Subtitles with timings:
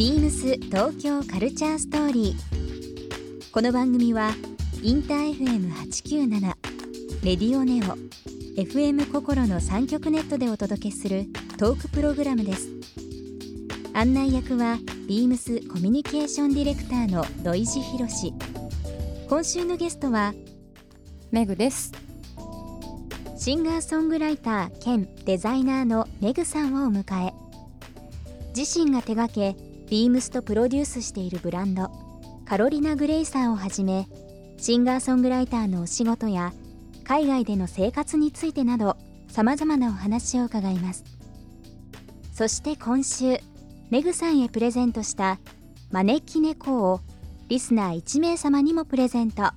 [0.00, 3.52] ビームス東京カルチャーストーリー。
[3.52, 4.30] この番組は
[4.82, 6.40] インター FM897
[7.22, 7.98] レディオネオ
[8.58, 11.26] FM 心の三極ネットでお届けする
[11.58, 12.70] トークプログラムです。
[13.92, 18.32] 案内役はビームスコミュニケーションディレクターの土井博志。
[19.28, 20.32] 今週のゲストは
[21.30, 21.92] メグです
[23.36, 27.34] シンガーソングライター兼デザイナーのメグさんをお迎え
[28.56, 31.90] 自身が手掛けビームスとプロデュースしているブランド
[32.44, 34.08] カロリナ・グレイサーをはじめ
[34.56, 36.52] シンガーソングライターのお仕事や
[37.02, 38.96] 海外での生活についてなど
[39.28, 41.04] さまざまなお話を伺います。
[42.32, 43.38] そして今週
[43.90, 45.40] メグさんへプレゼントした
[45.90, 47.00] 招き猫を
[47.48, 49.50] リスナー1名様にもプレゼント。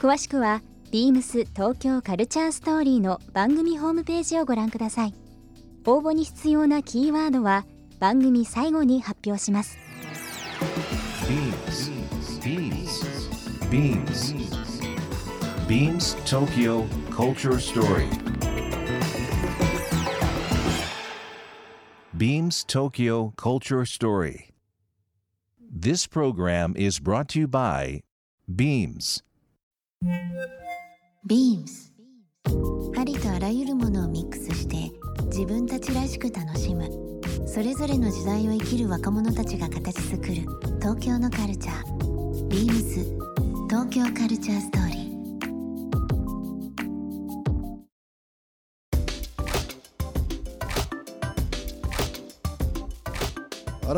[0.00, 5.14] 詳しくはビームス東京カルチャーストーリーの番組ホームページをご覧ください。
[5.86, 7.64] 応募に必要なキーワードは
[8.00, 9.78] 番組最後に発表します
[12.40, 12.90] Beams.
[13.70, 14.34] Beams.
[15.68, 18.08] Beams Tokyo Culture Story.
[22.16, 24.50] Beams Tokyo Culture Story.
[25.60, 28.00] This program is brought to you by
[28.48, 29.22] Beams.
[31.26, 31.92] ビームス
[32.96, 34.90] ありとあらゆるものをミックスして
[35.26, 37.09] 自分たちらしく楽しむ
[37.46, 40.34] それぞれの時代を生きる若者たちが形作る
[40.80, 42.48] 東京のカルチャー。
[42.48, 43.04] ビームス。
[43.68, 45.00] 東京カルチャーストーリー。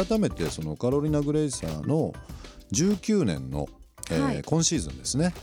[0.06, 2.14] 改めてそのカロリナ・グレイサーの
[2.72, 3.68] 19年の、
[4.10, 4.42] えーはい。
[4.42, 5.34] 今シーズンですね、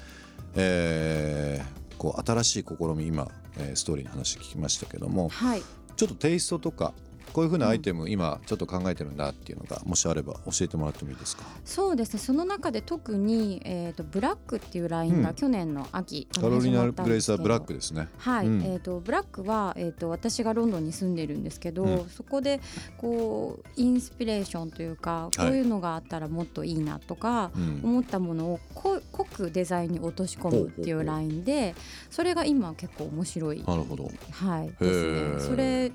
[0.56, 3.28] えーこう新しい試み今、
[3.58, 5.62] えーストーリーの話聞きましたけどもはい。
[5.98, 6.94] ちょっとテイストとか
[7.34, 11.44] こういうふうなアイテム、今ちょっと考えてるんだっていうのがもしあれば教えてもらってもいいですか？
[11.66, 12.20] そうですね。
[12.20, 15.36] その中で特に、えー、とブラックっていうラインがうん。
[15.36, 18.08] 去年の秋カロリナ・始まったんグレイサーブラックですね。
[18.18, 18.62] はい、うん。
[18.62, 22.10] えー、とブラックは、えー、と私がロンドンに住んでるんですけど、うん。
[22.10, 22.60] そこで
[22.98, 27.82] こうインスピレーションというかこういうのがあったらもっといいなとか、うん。
[27.84, 31.76] 思ったものをこ濃くデザインに落とし込むっていうラインで
[32.10, 34.10] それが今結構面白い、なるほど。
[34.32, 35.42] はい、へですーね。
[35.42, 35.92] それ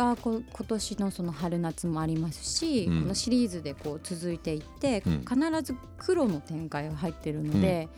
[0.00, 3.02] がこ今年のその春夏もありますし、うん。
[3.02, 5.20] このシリーズでこう続いていって、うん。
[5.20, 7.88] 必ず黒の展開が入ってるので、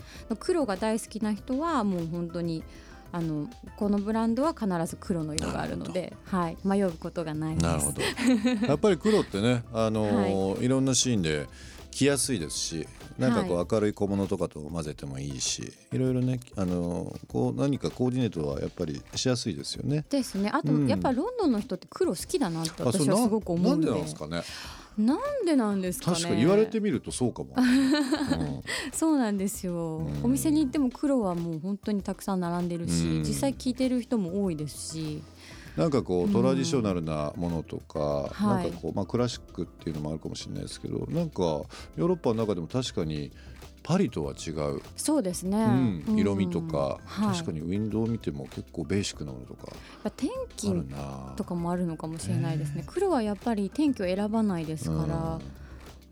[0.41, 2.65] 黒が大好きな人はもう本当に
[3.13, 7.67] あのこのブランドは必ず黒の色があるので、はい、迷うことがないです。
[7.67, 8.67] なるほど。
[8.67, 11.47] やっぱり黒ってね、あのー い、ろんなシーンで
[11.93, 12.89] 着やすいですし
[13.19, 20.05] なんかこう明るい小物とかと混ぜてもいいし、い、ろいろね、あのーこう何かコーディネートはやっぱりしやすいですよね。
[20.09, 20.51] ですね。
[20.53, 23.91] あと、うんやっぱロンドンの人って黒好きだなって私はすごく思うんんで。
[23.91, 24.43] なんですかね。
[24.99, 26.17] なんでなんですかね。
[26.17, 27.55] 確かに言われてみるとそうかも。
[27.57, 35.23] うんそうなんですよ、うんお店に行っても黒はもう本当にたくさん並んでるし、うん実際聞いてる人も多いですし
[35.77, 37.99] なんかこうトラディショナルなものとか、
[38.33, 38.65] はい。
[38.65, 43.33] なんかこうまあクラシックっていうのもあるかもしれないですけど、なんかヨーロッパの中でも確かに
[43.83, 46.05] パリとは違う、そうですね、うん。
[46.07, 46.19] うん。
[46.19, 49.73] 色味とか、はい、確かにウィンドウを見ても結構ベーシックなものとか
[50.17, 51.37] 天あ気。
[51.37, 55.41] とかもあるのかもしれないですね、黒はやっぱり天気を選ばないですから。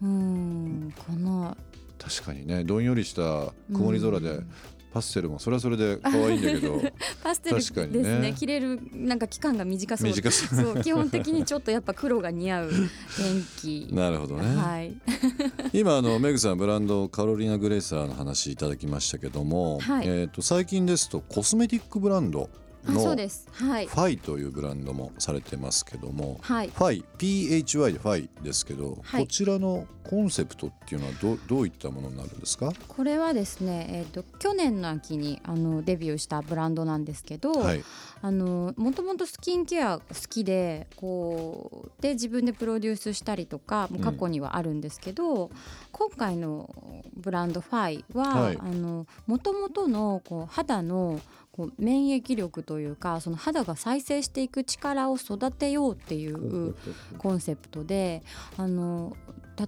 [0.02, 0.92] うん。
[1.06, 1.56] かな。
[1.98, 4.50] 確かにねどんよりした曇り空でうん
[4.92, 6.82] パステルもそれはそれで可愛いんだけど。
[7.22, 8.18] パステルです確かにね。
[8.18, 8.34] ね。
[8.36, 10.12] 着れるなんか期間が短そう。
[10.12, 10.80] 短そう。
[10.82, 12.70] 基本的にちょっとやっぱ黒が似合う
[13.16, 13.88] 天気。
[13.94, 14.92] なるほどね、はい。
[15.72, 20.06] 今あのメグさんブランドカロリナ・グレイサーの話いただきましたけども、はい。
[20.06, 22.50] えー、と最近ですとコスメティックブランド
[22.86, 23.48] のフあそうです。
[23.52, 23.86] はい。
[23.86, 26.68] ァイというブランドもされてますけども、はい。
[26.68, 29.22] ファイ PHY でファイですけど、はい。
[29.22, 32.72] こちらのコンセプトっていうのはどどういったものになるんですか？
[32.88, 37.84] これはですね、えー、と去年の秋にあのデビューしたブランドなんですけど、はい、
[38.22, 45.50] あのもともとスキンケア好きでこうで自分でプロデュースしたりとかもう過去にはあるんですけど、
[45.92, 46.74] 今回の
[47.14, 48.58] ブランドファイは、はい。
[48.58, 51.20] あの元々のこう肌の
[51.52, 56.74] こう免疫力というかその肌が再生していく力を育てようっていう
[57.18, 58.22] コンセプトで
[58.56, 59.16] あの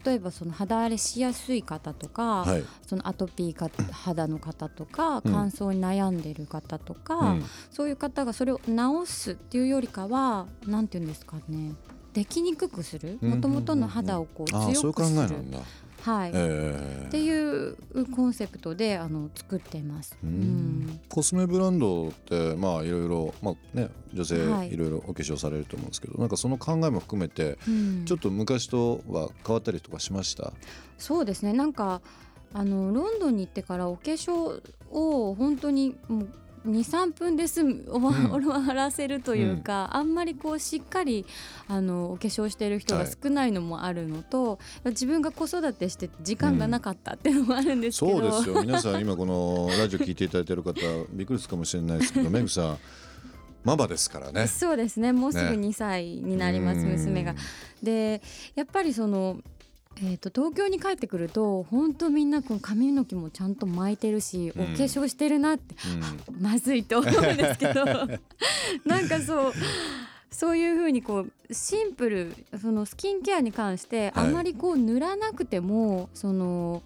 [0.05, 2.65] 例えばその肌荒れしやすい方とか、はい。
[2.87, 5.21] そのアトピーか肌の方とかうん。
[5.25, 7.45] 乾燥に悩んでる方とか、うん。
[7.71, 8.73] そういう方がそれを治
[9.05, 11.75] すっていうよりかはなんて言うんですかね
[12.15, 13.19] できにくくする？
[13.21, 15.19] うんもともとの肌をこう強くする。
[15.19, 15.59] えなんだ
[16.03, 17.77] はい、えー、っていう
[18.15, 20.17] コンセプトであの作っています。
[20.23, 30.53] うん、コスメブランドってまあいろいろまあね女性いろいろお化粧されると思うんですけど、はい、なんかその考えも含めて、うん、ちょっと昔とは変わったりとかしました？
[30.99, 31.53] そうですね。
[31.53, 32.03] なんか
[32.53, 34.61] あのロンドンに行ってからお化粧
[34.91, 36.29] を本当にもう
[36.67, 41.27] 23分で済む終わらせるというか、うん、あんまりこうしっかり
[41.69, 44.57] あのお化粧してる人が少ないのもあるのと、は
[44.87, 48.63] い、自分が子育てして時間がなかったっていうのもあるんですけど、うん、そうですよ。
[48.63, 50.81] 皆さん今このラジオ聞いていただいてる方
[51.11, 52.79] びっくりするかもしれないですけどメグさん
[53.65, 54.49] ママですからね。
[54.49, 55.13] そうですね。
[55.13, 57.35] もうすぐ2歳になります、ね、娘が。
[57.83, 58.21] で、
[58.57, 59.39] やっぱりその
[59.99, 65.75] えーと、東京に帰ってくると本当みんなこの髪の毛もちゃんと巻いてるし、うん、お化粧してるなって、
[66.29, 67.85] うん、 まずいと思うんですけど。
[68.85, 69.53] なんかそう
[70.31, 76.83] そういうふうにこうシンプルそのスキンケアに関してあまりこう塗らなくても、はい、その。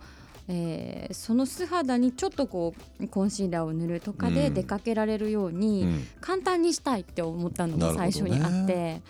[0.49, 5.89] えー、その素肌にちょっとこうコンシーラーを塗るとかで出かけられるように
[6.21, 9.01] 簡単にしたいって思ったのが最初にあって。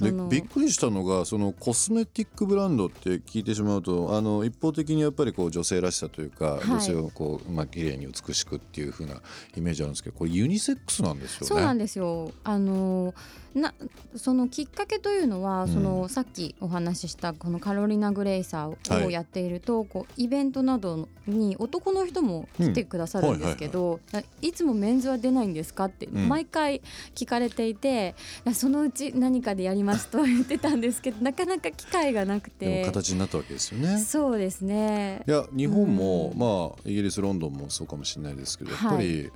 [0.00, 9.20] でびっくりしたのがそのコスメティックブランドって聞いてしまうとあの一方的にやっぱりこう女性らしさというか、はい、女性をこう、まあ綺麗に美しくっていう風な
[9.56, 11.46] イメージあるんですけどこれユニセックスなんですよね？
[11.46, 13.14] そうなんですよあの
[13.54, 13.74] な
[14.16, 24.00] そのきっかけというのは、うん、そのさっきお話ししたこのカロリナ・グレイサーをやっていると、はい、こうイベントなどに男の人も来てくださるんですけど、
[24.40, 26.82] いつもメンズは出ないんですかって毎回
[27.14, 28.14] 聞かれていて、
[28.44, 32.84] うん、そのうち何かでやりますと言ってたんですけど なかなか機会がなくて。
[32.84, 33.98] 形になったわけですよね。
[33.98, 35.22] そうですね。
[35.26, 39.32] いや日本も、うん、まあイギリスロンドンもそうかもしれないですけどやっぱり、はい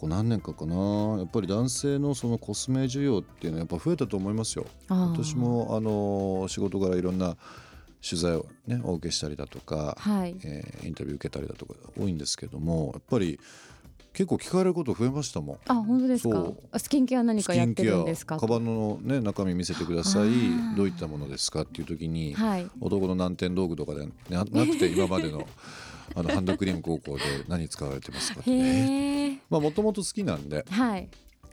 [0.00, 1.18] こ何年かかな。
[1.18, 4.66] やっぱり男性のそのコスメ需要っていうのはやっぱ増えたと思いますよ。
[4.88, 7.36] 私もあの仕事柄いろんな
[8.02, 13.38] 取材をねお受けしたりだとか、はい、えー、インタビュー受けたりだとか多いんですけどもやっぱり
[14.12, 15.58] 結構聞かれること増えましたもん。
[15.66, 16.52] あ本当ですか？
[16.78, 18.38] スキンケア何かやってるんですか？
[18.38, 20.30] カバンのね中身見せてください。
[20.76, 25.46] どういったものですかっていう時に、はい、男の難点道具とかでな なくて今までの
[26.16, 31.08] あのハンドクリーム高校で何使われてますかって、まあもともと好きなんで、はい、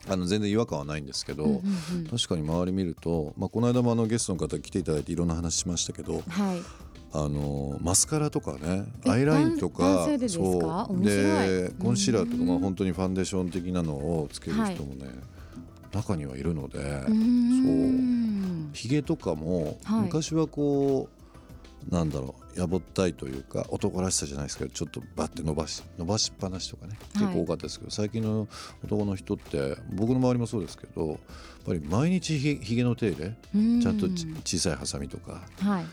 [0.08, 1.58] あの全然違和感はないんですけど、うんうんう
[2.00, 6.62] ん、確かに周り見ると、まあ、この間もあのゲストの方来ていただいていろんな話しましたけど、はい、
[7.12, 10.18] あのマスカラとかねアイラインとかそう。
[10.18, 10.28] で
[11.78, 18.74] コンシーラーとか、まあ、本当にファンデーション的なのをつける人もね、はい、中にはいるのでそう。
[18.74, 21.18] ひげとかも、昔はこう
[21.94, 28.48] なんだろうやぼったいというか男らしさじゃないですけどちょっとバッて伸ばし伸ばしっぱなしとかね結構多かったですけど、はい、最近の
[28.84, 31.18] 男の人って僕の周りもそうですけどやっ
[31.64, 33.36] ぱり毎日ひげの手入れ
[33.80, 34.06] ちゃんと
[34.44, 35.84] 小さいハサミとか、はい、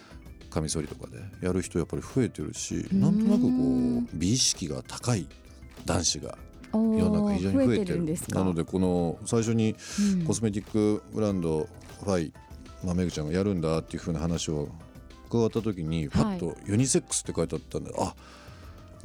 [0.56, 5.28] カミソリとかでやる人やっぱり増えてるしなんとなくこう美意識が高い
[5.84, 6.38] 男子が
[6.72, 8.18] 世の中非常に増えてる。
[8.30, 9.76] なのでこの最初に
[10.26, 11.68] コスメティックブランド
[12.04, 12.34] ファイ、
[12.86, 14.70] まあ、めぐちゃんがやるんだっていうふうな話を
[15.28, 18.16] 伺った時にパッとユニセックスって書いてあったんで、はい、あ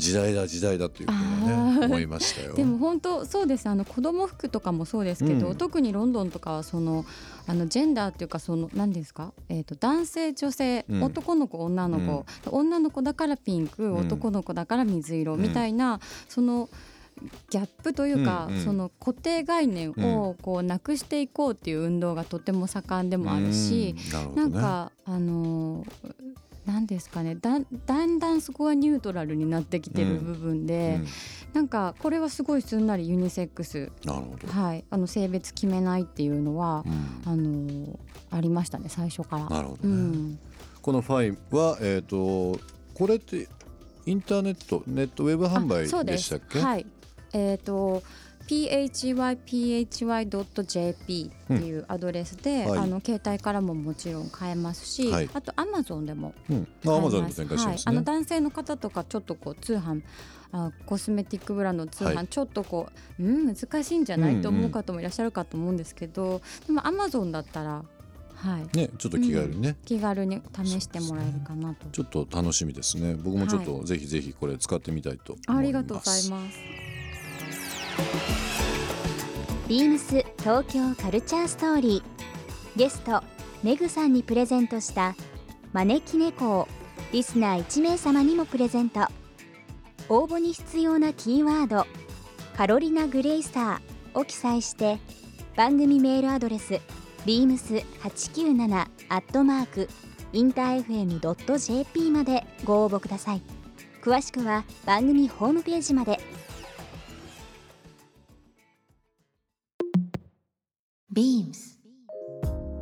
[0.00, 2.54] 時代だ時代だっていうふうにね思いましたよ。
[2.54, 3.68] でも本当そうです。
[3.68, 7.04] あの子供服とかもそうですけど、うん、特にロンドンとかはその
[7.46, 16.68] あのジェンダーっていうかその何ですか、えーと、男性女性、うん、男の子女の子、うん、女の子だからピンク、男の子だから水色みたいな、その。
[17.50, 18.54] ギャップというか、うん。
[18.54, 25.84] うん、その固定概念をこうなくしていこうっていう運動がとても盛んでもあるし、うん、な、ね、んかあの
[26.72, 27.34] 何ですかね。
[27.34, 31.02] だだんだんそこがニュートラルになってきてる部分で、うん。
[31.02, 31.06] うん、
[31.54, 33.90] なんかこれはすごいすんなりユニセックス。
[34.06, 37.98] はい、あの性別決めないっていうのは、うん、あの
[38.30, 39.48] ありましたね最初から。
[39.48, 40.36] なるほど、ね、
[40.80, 42.60] このファイは、えーと、
[42.94, 43.48] これって
[44.06, 46.60] インターネットネットウェブ販売でしたっけ？
[46.60, 46.86] はい。
[47.32, 48.02] えーと
[48.46, 49.30] phyphy.jp
[51.44, 52.70] っていうアドレスで、うん。
[52.70, 56.60] はい、あの携帯からももちろん買えますし、はい、あとアマゾンでも買え
[57.00, 60.02] ます、うん、ますはい、あの男性の方とかちょっとこう通販
[60.52, 67.84] あコスメティックブランドの通販、はい、ちょっとこううん難しいんじゃない、と思う方もいらっしゃるかと思うんですけどでもアマゾンだったら
[68.34, 73.14] はい、ね、ちょっと気軽にね、うん、気軽に試してもらえるかなと、ね、ちょっと楽しみですね。
[73.14, 76.58] 僕もちょっとぜひぜひこれ使ってみたいとありがとうございます
[79.68, 82.78] ビームス東京カルチャーストーリー。
[82.78, 83.22] ゲスト
[83.62, 85.14] メグさんにプレゼントした
[85.72, 86.68] 招き猫を
[87.12, 89.00] リスナー1名様にもプレゼント。
[90.08, 91.86] 応募に必要なキーワード
[92.56, 93.80] 「カロリナ・グレイスター」
[94.18, 94.98] を記載して
[95.56, 96.80] 番組メールアドレス
[97.26, 99.88] beams897 アットマーク
[100.32, 103.42] インター FM.jp までご応募ください。
[104.02, 106.18] 詳しくは番組ホームページまで。
[111.12, 111.80] ビームス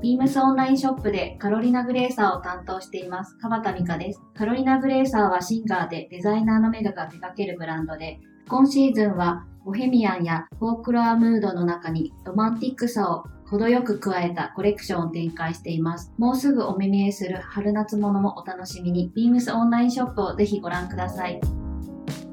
[0.03, 4.21] ビームスオンラインショップでカロリナグレーサーを担当しています、川田美香です。
[4.35, 16.13] カロリナグレーサーはシンガーでデザイナーのメガが手掛けるブランドで、今シーズンはボヘミアンやフォークロアムードの中にロマンティックさを程よく加えたコレクションを展開しています。
[16.19, 21.41] もうすぐお目見えする春夏物もお楽しみに、ビームスオンラインショップをぜひご覧ください。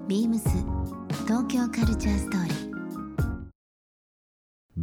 [0.09, 0.49] ビームス
[1.25, 2.74] 東京カルチャーストーリー